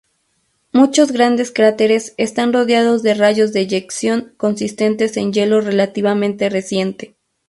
Muchos 0.73 1.11
grandes 1.11 1.51
cráteres 1.51 2.15
están 2.17 2.53
rodeados 2.53 3.03
de 3.03 3.13
rayos 3.13 3.53
de 3.53 3.59
eyección 3.59 4.33
consistentes 4.35 5.15
en 5.15 5.31
hielo 5.31 5.61
relativamente 5.61 6.49
reciente. 6.49 7.13